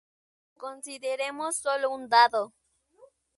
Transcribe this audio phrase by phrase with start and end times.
[0.57, 2.55] Consideremos sólo un dado.